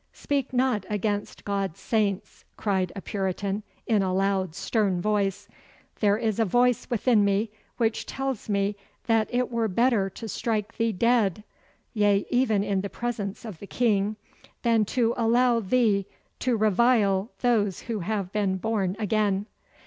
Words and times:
'Speak 0.11 0.51
not 0.51 0.83
against 0.89 1.45
God's 1.45 1.79
saints,' 1.79 2.43
cried 2.57 2.91
a 2.95 3.01
Puritan, 3.03 3.61
in 3.85 4.01
a 4.01 4.11
loud 4.11 4.55
stern 4.55 4.99
voice. 4.99 5.47
'There 5.99 6.17
is 6.17 6.39
a 6.39 6.43
voice 6.43 6.89
within 6.89 7.23
me 7.23 7.51
which 7.77 8.07
tells 8.07 8.49
me 8.49 8.75
that 9.05 9.29
it 9.31 9.51
were 9.51 9.67
better 9.67 10.09
to 10.09 10.27
strike 10.27 10.75
thee 10.77 10.91
dead 10.91 11.43
yea, 11.93 12.25
even 12.31 12.63
in 12.63 12.81
the 12.81 12.89
presence 12.89 13.45
of 13.45 13.59
the 13.59 13.67
King 13.67 14.15
than 14.63 14.85
to 14.85 15.13
allow 15.17 15.59
thee 15.59 16.07
to 16.39 16.57
revile 16.57 17.29
those 17.41 17.81
who 17.81 17.99
have 17.99 18.31
been 18.31 18.57
born 18.57 18.95
again. 18.97 19.45